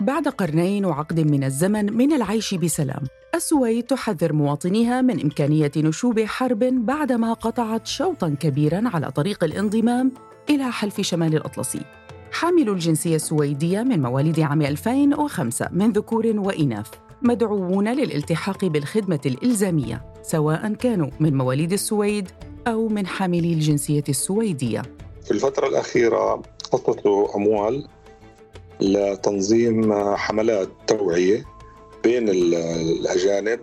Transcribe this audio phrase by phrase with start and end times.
[0.00, 3.02] بعد قرنين وعقد من الزمن من العيش بسلام.
[3.34, 10.12] السويد تحذر مواطنيها من إمكانية نشوب حرب بعدما قطعت شوطاً كبيراً على طريق الانضمام
[10.50, 11.80] إلى حلف شمال الأطلسي.
[12.32, 16.88] حامل الجنسية السويدية من مواليد عام 2005 من ذكور وإناث
[17.22, 22.30] مدعوون للالتحاق بالخدمة الإلزامية سواء كانوا من مواليد السويد
[22.66, 24.82] أو من حاملي الجنسية السويدية.
[25.24, 26.42] في الفترة الأخيرة
[26.72, 27.86] خصصوا أموال
[28.82, 31.44] لتنظيم حملات توعية
[32.04, 33.60] بين الأجانب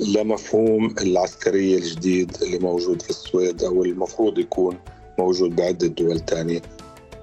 [0.00, 4.78] لمفهوم العسكرية الجديد اللي موجود في السويد أو المفروض يكون
[5.18, 6.62] موجود بعدة دول تانية.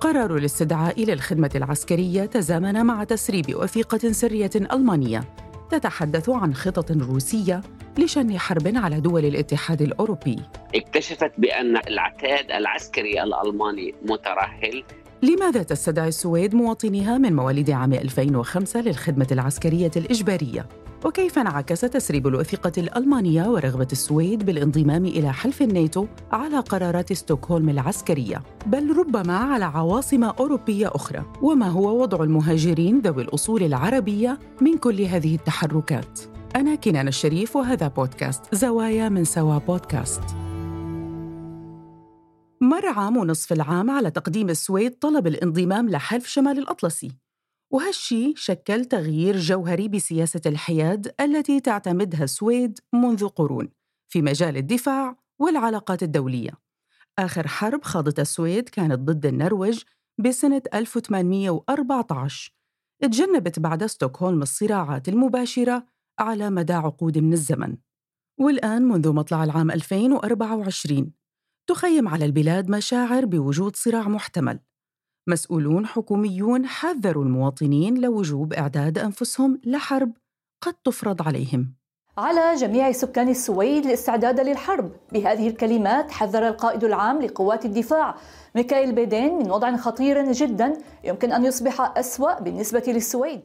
[0.02, 5.24] قرار الاستدعاء للخدمة العسكرية تزامن مع تسريب وثيقة سرية ألمانية.
[5.72, 7.62] تتحدث عن خطط روسية
[7.98, 10.40] لشن حرب على دول الاتحاد الأوروبي.
[10.76, 14.84] اكتشفت بأن العتاد العسكري الألماني مترهل
[15.24, 20.68] لماذا تستدعي السويد مواطنيها من مواليد عام 2005 للخدمة العسكرية الإجبارية؟
[21.06, 28.44] وكيف انعكس تسريب الوثيقة الألمانية ورغبة السويد بالانضمام إلى حلف الناتو على قرارات ستوكهولم العسكرية؟
[28.66, 31.26] بل ربما على عواصم أوروبية أخرى.
[31.42, 36.20] وما هو وضع المهاجرين ذوي الأصول العربية من كل هذه التحركات؟
[36.56, 40.45] أنا كنان الشريف وهذا بودكاست زوايا من سوا بودكاست.
[42.66, 47.12] مر عام ونصف العام على تقديم السويد طلب الانضمام لحلف شمال الأطلسي.
[47.72, 53.70] وهالشي شكل تغيير جوهري بسياسة الحياد التي تعتمدها السويد منذ قرون
[54.08, 56.52] في مجال الدفاع والعلاقات الدولية.
[57.20, 59.84] آخر حرب خاضتها السويد كانت ضد النرويج
[60.18, 62.54] بسنة 1814
[63.02, 65.86] تجنبت بعد ستوكهولم الصراعات المباشرة
[66.20, 67.78] على مدى عقود من الزمن.
[68.40, 71.25] والآن منذ مطلع العام 2024
[71.68, 74.60] تخيم على البلاد مشاعر بوجود صراع محتمل.
[75.28, 80.14] مسؤولون حكوميون حذروا المواطنين لوجوب إعداد أنفسهم لحرب
[80.62, 81.76] قد تفرض عليهم.
[82.18, 84.92] على جميع سكان السويد الاستعداد للحرب.
[85.14, 88.16] بهذه الكلمات حذر القائد العام لقوات الدفاع
[88.56, 93.42] ميكائيل بيدين من وضع خطير جدا يمكن أن يصبح أسوأ بالنسبة للسويد.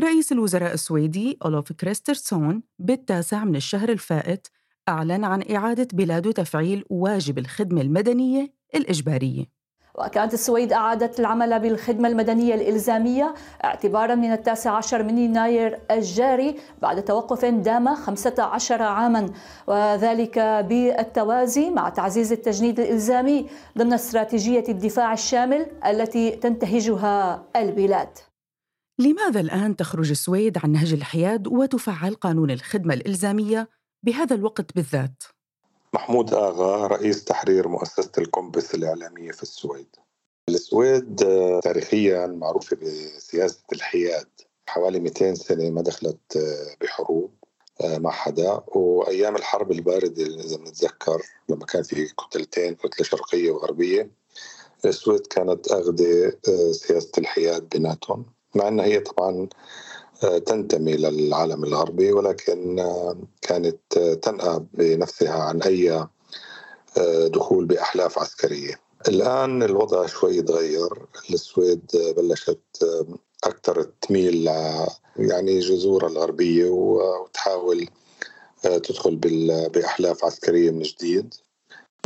[0.00, 4.48] رئيس الوزراء السويدي أولوف كريسترسون بالتاسع من الشهر الفائت
[4.88, 9.58] أعلن عن إعادة بلاده تفعيل واجب الخدمة المدنية الإجبارية
[9.94, 13.34] وكانت السويد أعادت العمل بالخدمة المدنية الإلزامية
[13.64, 19.30] اعتبارا من التاسع عشر من يناير الجاري بعد توقف دام 15 عاما.
[19.66, 23.46] وذلك بالتوازي مع تعزيز التجنيد الإلزامي
[23.78, 28.18] ضمن استراتيجية الدفاع الشامل التي تنتهجها البلاد.
[28.98, 35.22] لماذا الآن تخرج السويد عن نهج الحياد وتفعل قانون الخدمة الإلزامية؟ بهذا الوقت بالذات؟
[35.94, 39.96] محمود آغا رئيس تحرير مؤسسة الكومبس الإعلامية في السويد.
[40.48, 44.28] السويد آه، تاريخيا معروفة بسياسة الحياد.
[44.66, 47.30] حوالي 200 سنة ما دخلت آه، بحروب
[47.80, 48.62] آه، مع حدا.
[48.66, 54.10] وأيام الحرب الباردة اذا بنتذكر لما كان في كتلتين كتله شرقية وغربية
[54.84, 56.32] السويد كانت اخذه
[56.72, 58.26] سياسة الحياد بيناتهم.
[58.54, 59.48] مع إنها هي طبعا
[60.20, 62.84] تنتمي للعالم الغربي ولكن
[63.42, 66.08] كانت تنأى بنفسها عن أي
[66.98, 68.80] آه، دخول بأحلاف عسكرية.
[69.08, 71.82] الآن الوضع شوي تغير السويد
[72.16, 73.06] بلشت آه،
[73.44, 74.46] أكثر تميل
[75.16, 77.88] يعني جذورها الغربية وتحاول
[78.66, 79.16] آه، تدخل
[79.74, 81.34] بأحلاف عسكرية من جديد.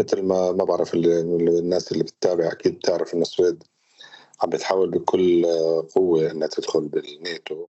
[0.01, 3.65] مثل ما ما بعرف الناس اللي بتتابع أكيد بتعرف إن السويد
[4.43, 5.47] عم بتحاول بكل
[5.95, 7.67] قوة إنها تدخل بالناتو.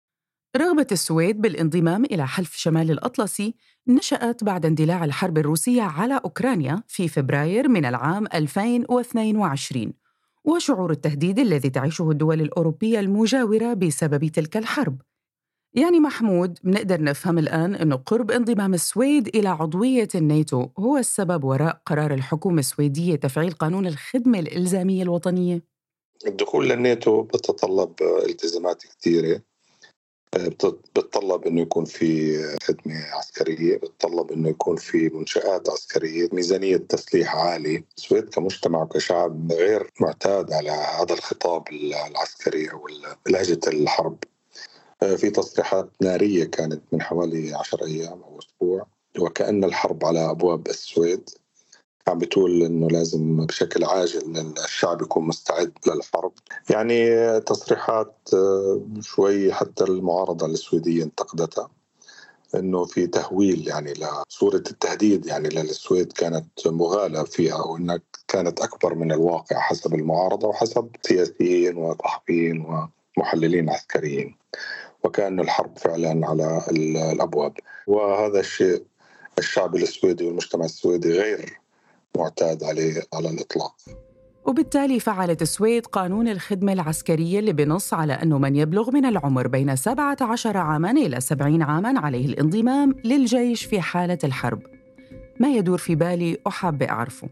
[0.56, 3.54] رغبة السويد بالانضمام إلى حلف شمال الأطلسي
[3.88, 9.92] نشأت بعد اندلاع الحرب الروسية على أوكرانيا في فبراير من العام 2022
[10.44, 15.00] وشعور التهديد الذي تعيشه الدول الأوروبية المجاورة بسبب تلك الحرب.
[15.74, 21.82] يعني محمود بنقدر نفهم الآن أنه قرب انضمام السويد إلى عضوية الناتو هو السبب وراء
[21.86, 25.62] قرار الحكومة السويدية تفعيل قانون الخدمة الإلزامية الوطنية.
[26.26, 27.92] الدخول للناتو بتتطلب
[28.28, 29.53] التزامات كثيرة.
[30.38, 37.84] بتطلب إنه يكون في خدمة عسكرية بتطلب إنه يكون في منشآت عسكرية ميزانية تسليح عالي
[37.96, 41.64] السويد كمجتمع وكشعب غير معتاد على هذا الخطاب
[42.08, 42.86] العسكري أو
[43.26, 44.18] لهجة الحرب.
[45.16, 48.86] في تصريحات نارية كانت من حوالي 10 أيام أو أسبوع
[49.18, 51.30] وكأن الحرب على أبواب السويد.
[52.08, 56.32] عم بتقول إنه لازم بشكل عاجل الشعب يكون مستعد للحرب.
[56.70, 61.70] يعني تصريحات آه، شوي حتى المعارضة السويدية انتقدتها
[62.54, 65.26] إنه في تهويل يعني لصورة التهديد.
[65.26, 72.86] يعني للسويد كانت مغالى فيها وانها كانت أكبر من الواقع حسب المعارضة وحسب سياسيين وصحفيين
[73.18, 74.36] محللين عسكريين.
[75.04, 76.62] وكأن الحرب فعلا على
[77.12, 77.52] الأبواب.
[77.86, 78.84] وهذا الشيء
[79.38, 81.63] الشعب السويدي والمجتمع السويدي غير
[82.16, 83.74] معتاد عليه على الإطلاق.
[84.46, 89.76] وبالتالي فعلت السويد قانون الخدمة العسكرية اللي بنص على أنه من يبلغ من العمر بين
[89.76, 94.62] 17 عاماً إلى 70 عاماً عليه الانضمام للجيش في حالة الحرب.
[95.40, 97.28] ما يدور في بالي وحابة أعرفه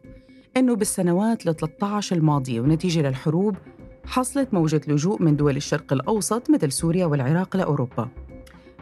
[0.57, 3.57] أنه بالسنوات ال 13 الماضية ونتيجة للحروب
[4.05, 8.09] حصلت موجة لجوء من دول الشرق الأوسط مثل سوريا والعراق لأوروبا.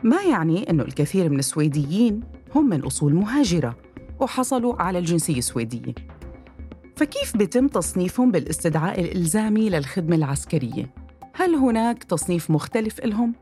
[0.03, 2.21] ما يعني أنه الكثير من السويديين
[2.55, 3.77] هم من أصول مهاجرة.
[4.21, 5.95] وحصلوا على الجنسية السويدية
[6.97, 10.95] فكيف بتم تصنيفهم بالاستدعاء الإلزامي للخدمة العسكرية؟
[11.35, 13.35] هل هناك تصنيف مختلف لهم؟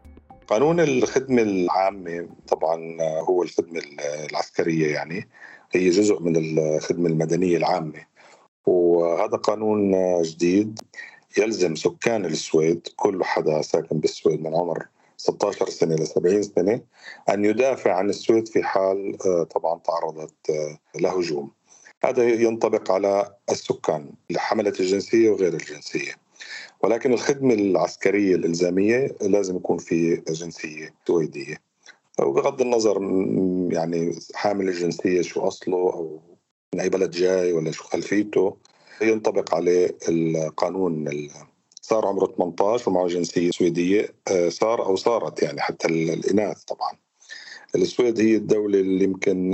[0.47, 2.97] قانون الخدمة العامة طبعا
[3.29, 3.83] هو الخدمة
[4.31, 5.29] العسكرية يعني
[5.73, 8.01] هي جزء من الخدمة المدنية العامة
[8.67, 9.93] وهذا قانون
[10.23, 10.81] جديد
[11.39, 14.87] يلزم سكان السويد كل حدا ساكن بالسويد من عمر
[15.19, 16.81] 16 سنة ل 70 سنة
[17.29, 19.19] أن يدافع عن السويد في حال
[19.49, 20.35] طبعا تعرضت
[21.01, 21.51] لهجوم.
[22.05, 26.13] هذا ينطبق على السكان حملة الجنسية وغير الجنسية.
[26.83, 31.57] ولكن الخدمة العسكرية الإلزامية لازم يكون في جنسية سويدية.
[32.23, 33.03] وبغض النظر
[33.73, 36.21] يعني حامل الجنسية شو أصله أو
[36.75, 38.57] من أي بلد جاي ولا شو خلفيته
[39.03, 41.09] ينطبق عليه القانون
[41.89, 46.93] صار عمره 18 ومعه جنسية سويدية آه، صار أو صارت يعني حتى الإناث طبعا.
[47.75, 49.51] السويد هي الدولة اللي يمكن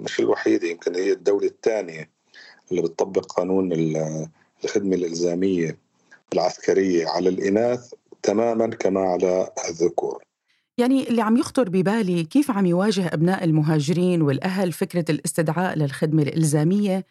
[0.00, 2.10] مش الوحيدة يمكن هي الدولة الثانية
[2.70, 3.72] اللي بتطبق قانون
[4.64, 5.78] الخدمة الإلزامية
[6.32, 10.22] العسكرية على الإناث تماما كما على الذكور.
[10.78, 17.06] يعني اللي عم يخطر ببالي كيف عم يواجه أبناء المهاجرين والأهل فكرة الاستدعاء للخدمة الإلزامية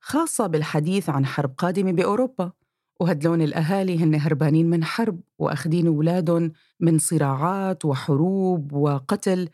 [0.00, 2.52] خاصة بالحديث عن حرب قادمة بأوروبا؟
[3.00, 9.48] وهدلون الأهالي هن هربانين من حرب وأخذين أولادهم من صراعات وحروب وقتل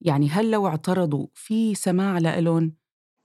[0.00, 2.72] يعني هل لو اعترضوا في سماع لهم؟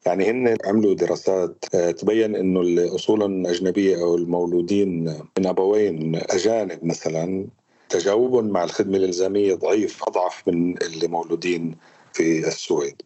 [0.05, 5.03] يعني هن عملوا دراسات آه، تبين إنه الاصول الاجنبيه أو المولودين
[5.37, 7.47] من أبوين أجانب مثلا
[7.89, 11.75] تجاوبهم مع الخدمة الإلزامية ضعيف أضعف من اللي مولودين
[12.13, 13.01] في السويد.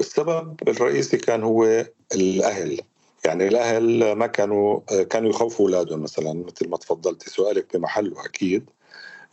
[0.00, 2.80] السبب الرئيسي كان هو الأهل
[3.26, 8.70] يعني الأهل ما كانوا آه، كانوا يخوفوا أولادهم مثلا مثل ما تفضلتي سؤالك بمحله أكيد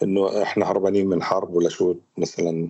[0.03, 2.69] إنه إحنا هربانين من حرب ولا شو مثلا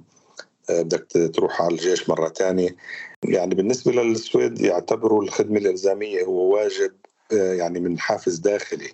[0.69, 2.75] بدك تروح على الجيش مرة ثانية
[3.23, 6.91] يعني بالنسبة للسويد يعتبروا الخدمة الإلزامية هو واجب
[7.33, 8.89] آه، يعني من حافز داخلي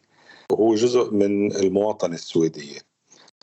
[0.52, 2.80] وهو جزء من المواطنة السويدية.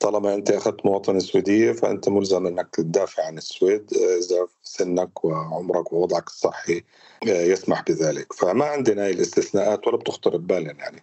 [0.00, 5.92] طالما أنت أخذت مواطنة سويدية فأنت ملزم أنك تدافع عن السويد آه، إذا سنك وعمرك
[5.92, 6.84] ووضعك الصحي
[7.28, 8.32] آه، يسمح بذلك.
[8.32, 11.02] فما عندنا هاي الاستثناءات ولا بتخطر ببالنا يعني.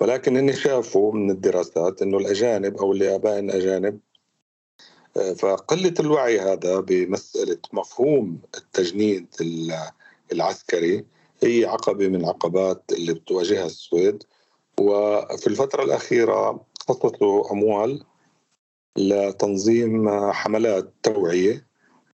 [0.00, 3.98] ولكن إني شافوا من الدراسات إنه الأجانب أو اللي ابائهم اجانب
[5.36, 9.26] فقلة الوعي هذا بمسألة مفهوم التجنيد
[10.32, 11.04] العسكري
[11.42, 14.22] هي عقبة من العقبات اللي بتواجهها السويد.
[14.80, 18.04] وفي الفترة الأخيرة خصصوا أموال
[18.98, 21.66] لتنظيم حملات توعية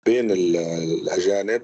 [0.07, 1.63] بين الأجانب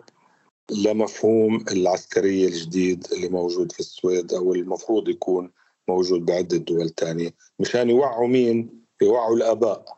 [0.70, 5.52] لمفهوم العسكرية الجديد اللي موجود في السويد أو المفروض يكون
[5.88, 9.96] موجود بعدة دول تانية مشان يوعوا مين؟ يوعوا الآباء.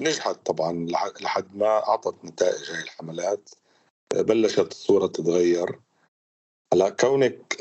[0.00, 0.86] نجحت طبعا
[1.20, 3.50] لحد ما أعطت نتائج هاي الحملات.
[4.14, 5.80] بلشت الصورة تتغير.
[6.72, 7.56] هلا كونك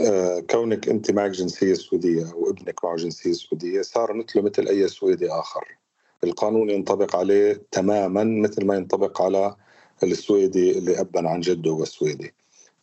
[0.52, 5.78] كونك انت معك جنسية سويدية وابنك معه جنسية سويدية صار مثله مثل أي سويدي آخر.
[6.24, 9.56] القانون ينطبق عليه تماما مثل ما ينطبق على
[10.04, 12.34] السويدي اللي ابا عن جده هو سويدي.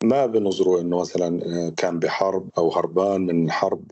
[0.04, 1.40] ما بنظروا إنه مثلا
[1.76, 3.90] كان بحرب أو هربان من حرب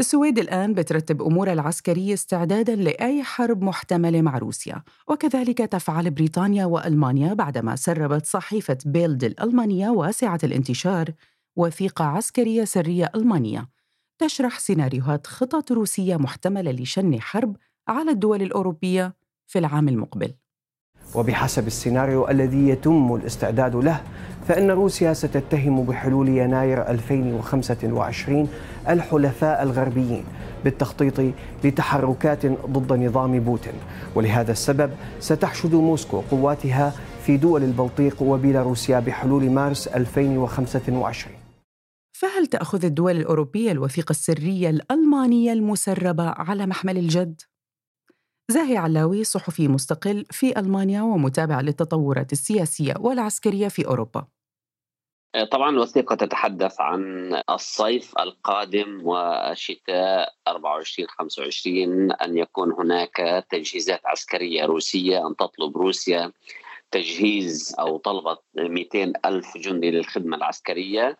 [0.00, 7.34] السويد الآن بترتب أمورها العسكرية استعدادا لأي حرب محتملة مع روسيا وكذلك تفعل بريطانيا وألمانيا
[7.34, 11.12] بعدما سربت صحيفة بيلد الألمانية واسعة الانتشار.
[11.56, 13.68] وثيقة عسكرية سرية ألمانية.
[14.18, 17.56] تشرح سيناريوهات خطط روسية محتملة لشن حرب
[17.88, 19.14] على الدول الأوروبية
[19.46, 20.34] في العام المقبل.
[21.14, 24.00] وبحسب السيناريو الذي يتم الاستعداد له
[24.48, 28.48] فإن روسيا ستتهم بحلول يناير 2025
[28.88, 30.24] الحلفاء الغربيين
[30.64, 31.34] بالتخطيط
[31.64, 33.74] لتحركات ضد نظام بوتين.
[34.14, 36.92] ولهذا السبب ستحشد موسكو قواتها
[37.26, 41.35] في دول البلطيق وبيلاروسيا بحلول مارس 2025
[42.18, 47.42] فهل تأخذ الدول الأوروبية الوثيقة السرية الألمانية المسربة على محمل الجد؟
[48.50, 54.26] زاهي علاوي صحفي مستقل في ألمانيا ومتابع للتطورات السياسية والعسكرية في أوروبا
[55.50, 65.26] طبعا الوثيقة تتحدث عن الصيف القادم وشتاء 24 25 أن يكون هناك تجهيزات عسكرية روسية
[65.26, 66.32] أن تطلب روسيا
[66.90, 71.18] تجهيز أو طلبت 200 ألف جندي للخدمة العسكرية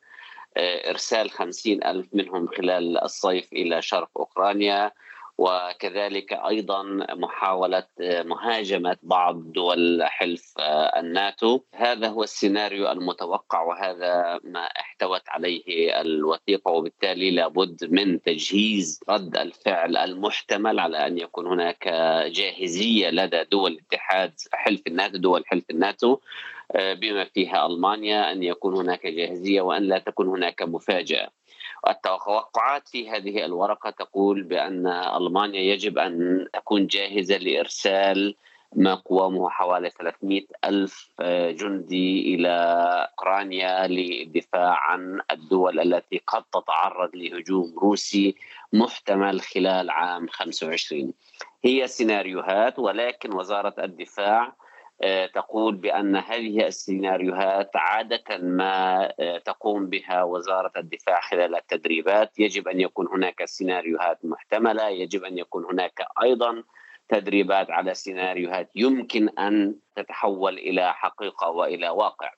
[0.58, 4.92] إرسال 50 ألف منهم خلال الصيف إلى شرق أوكرانيا
[5.38, 6.82] وكذلك أيضا
[7.12, 10.54] محاولة مهاجمة بعض دول حلف
[10.96, 11.60] الناتو.
[11.74, 19.96] هذا هو السيناريو المتوقع وهذا ما احتوت عليه الوثيقة وبالتالي لابد من تجهيز رد الفعل
[19.96, 21.88] المحتمل على أن يكون هناك
[22.26, 26.18] جاهزية لدى دول الاتحاد حلف الناتو دول حلف الناتو.
[26.74, 31.30] بما فيها ألمانيا أن يكون هناك جاهزية وأن لا تكون هناك مفاجأة.
[31.88, 38.34] التوقعات في هذه الورقة تقول بأن ألمانيا يجب أن تكون جاهزة لإرسال
[38.76, 41.12] ما قوامه حوالي 300 ألف
[41.50, 42.48] جندي إلى
[43.10, 48.34] أوكرانيا للدفاع عن الدول التي قد تتعرض لهجوم روسي
[48.72, 51.12] محتمل خلال عام 25
[51.64, 54.52] هي سيناريوهات ولكن وزارة الدفاع آه،
[55.34, 62.38] تقول بأن هذه السيناريوهات عادة ما آه، تقوم بها وزارة الدفاع خلال التدريبات.
[62.38, 66.62] يجب أن يكون هناك سيناريوهات محتملة يجب أن يكون هناك أيضا
[67.08, 72.32] تدريبات على سيناريوهات يمكن أن تتحول إلى حقيقة وإلى واقع.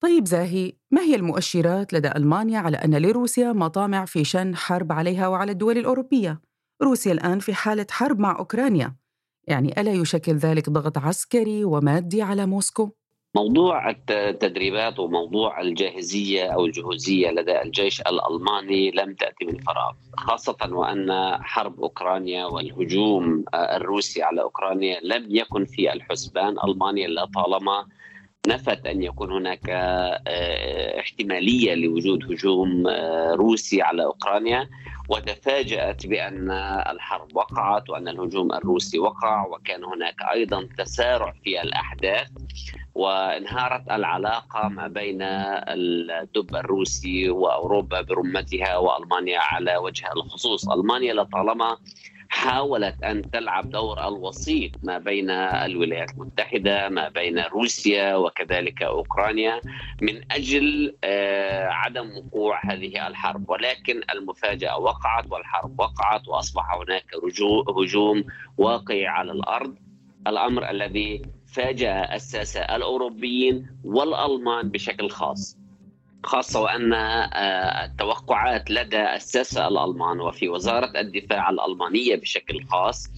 [0.00, 5.28] طيب زاهي ما هي المؤشرات لدى ألمانيا على أن لروسيا مطامع في شن حرب عليها
[5.28, 6.40] وعلى الدول الأوروبية؟
[6.82, 8.94] روسيا الآن في حالة حرب مع أوكرانيا.
[9.50, 12.90] يعني ألا يشكل ذلك ضغط عسكري ومادي على موسكو؟
[13.34, 21.36] موضوع التدريبات وموضوع الجاهزية أو الجهوزية لدى الجيش الألماني لم تأتي من فراغ خاصة وأن
[21.42, 27.86] حرب أوكرانيا والهجوم الروسي على أوكرانيا لم يكن في الحسبان ألمانيا لطالما
[28.48, 34.68] نفت أن يكون هناك آه، احتمالية لوجود هجوم آه، روسي على أوكرانيا
[35.08, 36.50] وتفاجأت بأن
[36.90, 42.28] الحرب وقعت وأن الهجوم الروسي وقع وكان هناك أيضا تسارع في الأحداث
[42.94, 51.76] وانهارت العلاقة ما بين الدب الروسي وأوروبا برمتها وألمانيا على وجه الخصوص، ألمانيا لطالما
[52.28, 59.60] حاولت أن تلعب دور الوسيط ما بين الولايات المتحدة ما بين روسيا وكذلك أوكرانيا
[60.02, 63.50] من أجل آه، عدم وقوع هذه الحرب.
[63.50, 67.04] ولكن المفاجأة وقعت والحرب وقعت وأصبح هناك
[67.78, 68.24] هجوم
[68.58, 69.74] واقعي على الأرض.
[70.26, 75.58] الأمر الذي فاجأ الساسة الأوروبيين والألمان بشكل خاص.
[76.24, 83.08] خاصة وأن آه، التوقعات لدى الساسة الألمان وفي وزارة الدفاع الألمانية بشكل خاص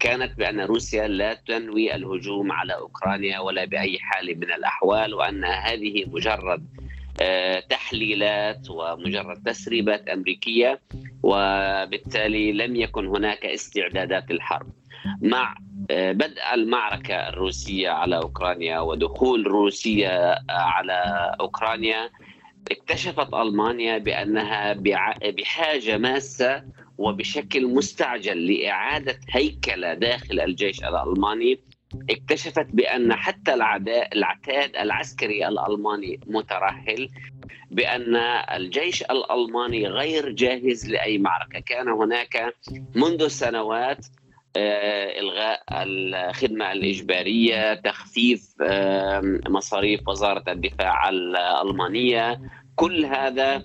[0.00, 6.04] كانت بأن روسيا لا تنوي الهجوم على أوكرانيا ولا بأي حال من الأحوال وأن هذه
[6.06, 6.66] مجرد
[7.20, 10.80] آه، تحليلات ومجرد تسريبات أمريكية
[11.22, 14.66] وبالتالي لم يكن هناك استعدادات للحرب.
[15.22, 15.54] مع
[15.90, 22.10] آه، بدء المعركة الروسية على أوكرانيا ودخول روسيا على أوكرانيا
[22.70, 24.72] اكتشفت ألمانيا بأنها
[25.38, 26.64] بحاجة ماسة
[26.98, 31.60] وبشكل مستعجل لإعادة هيكلة داخل الجيش الألماني.
[32.10, 33.54] اكتشفت بأن حتى
[34.12, 37.08] العتاد العسكري الألماني مترهل
[37.70, 38.16] بأن
[38.56, 42.54] الجيش الألماني غير جاهز لأي معركة، كان هناك
[42.94, 44.06] منذ سنوات
[44.56, 48.54] آه، إلغاء الخدمة الإجبارية، تخفيف
[49.48, 52.40] مصاريف وزارة الدفاع الألمانية،
[52.80, 53.64] كل هذا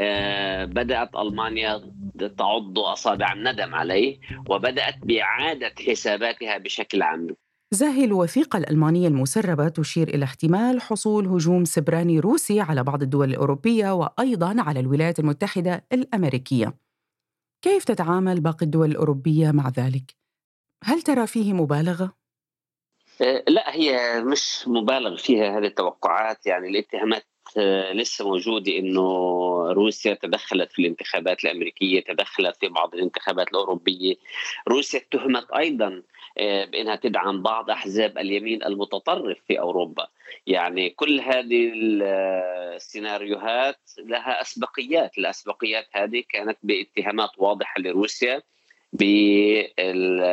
[0.00, 1.92] آه، بدأت ألمانيا
[2.38, 4.20] تعض أصابع الندم عليه
[4.50, 7.28] وبدأت بإعادة حساباتها بشكل عام.
[7.70, 13.94] زاهي الوثيقة الألمانية المسربة تشير إلى احتمال حصول هجوم سبراني روسي على بعض الدول الأوروبية
[13.94, 16.74] وأيضا على الولايات المتحدة الأمريكية.
[17.62, 20.16] كيف تتعامل باقي الدول الأوروبية مع ذلك؟
[20.84, 22.14] هل ترى فيه مبالغة؟
[23.20, 27.27] آه، لا هي مش مبالغ فيها هذه التوقعات يعني الاتهامات
[27.92, 29.02] لسه موجودة إنه
[29.72, 34.14] روسيا تدخلت في الانتخابات الأمريكية، تدخلت في بعض الانتخابات الأوروبية.
[34.68, 36.02] روسيا اتهمت أيضا
[36.38, 40.08] آه، بإنها تدعم بعض أحزاب اليمين المتطرف في أوروبا.
[40.46, 48.42] يعني كل هذه السيناريوهات لها أسبقيات، الأسبقيات هذه كانت باتهامات واضحة لروسيا
[48.92, 50.24] بالهجمات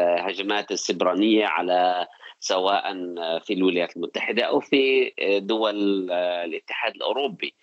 [0.72, 2.08] السبرانية على
[2.40, 2.94] سواء
[3.40, 7.54] في الولايات المتحدة أو في دول الاتحاد الأوروبي.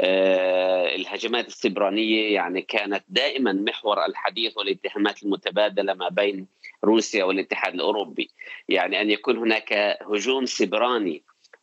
[0.00, 6.46] آه، الهجمات السبرانية يعني كانت دائما محور الحديث والاتهامات المتبادلة ما بين
[6.84, 8.30] روسيا والاتحاد الأوروبي،
[8.68, 11.22] يعني أن يكون هناك هجوم سبراني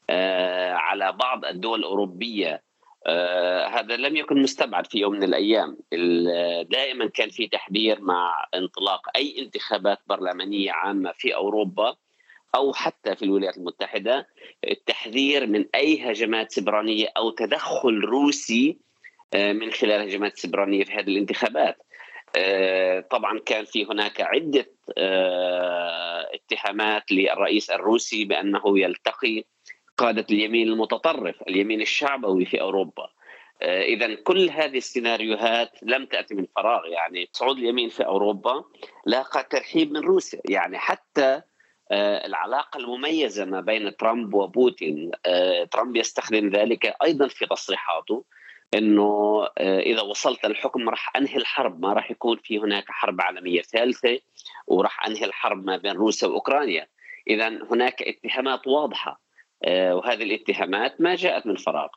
[0.10, 2.62] آه، على بعض الدول الأوروبية
[3.07, 5.77] آه هذا لم يكن مستبعد في يوم من الأيام.
[6.69, 11.95] دائما كان في تحذير مع انطلاق أي انتخابات برلمانية عامة في أوروبا
[12.55, 14.27] أو حتى في الولايات المتحدة
[14.67, 18.77] التحذير من أي هجمات سبرانية أو تدخل روسي
[19.33, 21.77] آه، من خلال هجمات سبرانية في هذه الانتخابات.
[22.38, 24.71] آه، طبعا كان في هناك عدة
[26.33, 29.43] اتهامات للرئيس الروسي بأنه يلتقي
[29.98, 33.10] قادة اليمين المتطرف، اليمين الشعبوي في أوروبا.
[33.62, 38.64] اذا كل هذه السيناريوهات لم تأتي من فراغ يعني صعود اليمين في أوروبا
[39.06, 40.42] لاقى ترحيب من روسيا.
[40.50, 41.42] يعني حتى
[41.92, 48.25] آه، العلاقة المميزة ما بين ترامب وبوتين آه، ترامب يستخدم ذلك أيضا في تصريحاته
[48.74, 53.62] إنه آه، إذا وصلت للحكم راح أنهي الحرب ما راح يكون في هناك حرب عالمية
[53.62, 54.20] ثالثة
[54.68, 56.88] وراح أنهي الحرب ما بين روسيا وأوكرانيا.
[57.28, 59.25] اذا هناك اتهامات واضحة.
[59.65, 61.88] وهذه الاتهامات ما جاءت من فراغ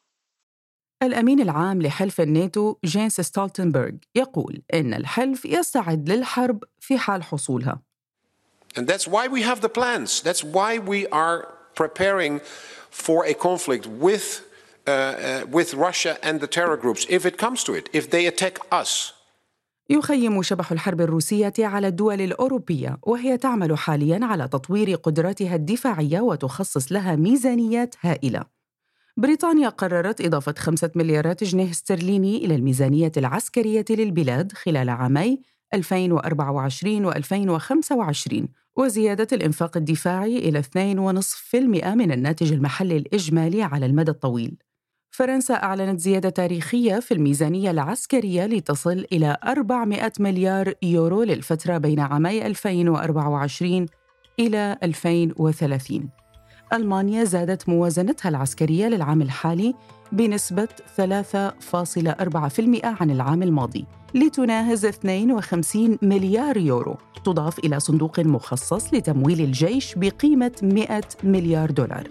[1.02, 7.82] الأمين العام لحلف الناتو جينس ستولتنبرغ يقول إن الحلف يستعد للحرب في حال حصولها
[8.76, 10.20] And that's why we have the plans.
[10.20, 12.40] That's why we are preparing
[12.90, 14.26] for a conflict with,
[14.86, 18.26] uh, uh, with Russia and the terror groups, if it comes to it, if they
[18.26, 19.12] attack us.
[19.90, 26.92] يخيم شبح الحرب الروسية على الدول الأوروبية وهي تعمل حاليا على تطوير قدراتها الدفاعية وتخصص
[26.92, 28.44] لها ميزانيات هائلة.
[29.16, 35.40] بريطانيا قررت إضافة خمسة مليارات جنيه استرليني إلى الميزانية العسكرية للبلاد خلال عامي
[35.74, 41.54] 2024 و2025 وزيادة الإنفاق الدفاعي إلى 2.5%
[41.86, 44.56] من الناتج المحلي الإجمالي على المدى الطويل.
[45.10, 52.46] فرنسا أعلنت زيادة تاريخية في الميزانية العسكرية لتصل إلى 400 مليار يورو للفترة بين عامي
[52.46, 53.86] 2024
[54.38, 56.08] إلى 2030.
[56.72, 59.74] ألمانيا زادت موازنتها العسكرية للعام الحالي
[60.12, 69.94] بنسبة 3.4% عن العام الماضي لتناهز 52 مليار يورو تضاف إلى صندوق مخصص لتمويل الجيش
[69.94, 72.08] بقيمة 100 مليار دولار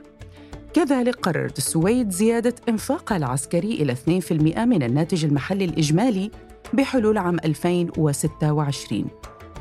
[0.77, 6.31] كذلك قررت السويد زيادة إنفاقها العسكري إلى 2% من الناتج المحلي الإجمالي
[6.73, 9.05] بحلول عام 2026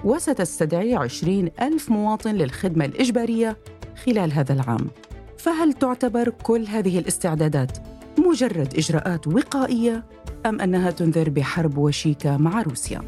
[0.04, 3.56] وستستدعي 20 ألف مواطن للخدمة الإجبارية
[4.06, 4.90] خلال هذا العام.
[5.38, 7.78] فهل تعتبر كل هذه الاستعدادات
[8.18, 10.04] مجرد إجراءات وقائية
[10.46, 13.02] أم أنها تنذر بحرب وشيكة مع روسيا؟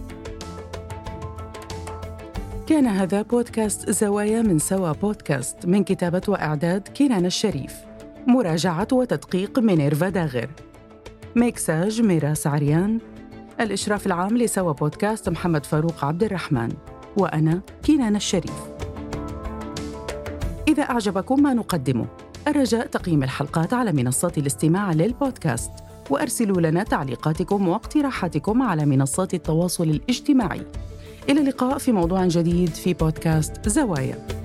[2.67, 7.88] كان هذا بودكاست زوايا من سوا بودكاست من كتابة وإعداد كنان الشريف.
[8.29, 10.49] مراجعة وتدقيق مينيرفا داغر.
[11.37, 12.99] ميكساج ميراس عريان
[13.61, 16.69] الإشراف العام لسوا بودكاست محمد فاروق عبد الرحمن.
[17.17, 18.53] وأنا كنان الشريف.
[20.69, 22.07] إذا أعجبكم ما نقدمه
[22.49, 25.73] الرجاء تقييم الحلقات على منصات الاستماع للبودكاست.
[26.11, 30.63] وأرسلوا لنا تعليقاتكم واقتراحاتكم على منصات التواصل الاجتماعي.
[31.29, 34.38] إلى اللقاء في موضوع جديد في بودكاست زوايا.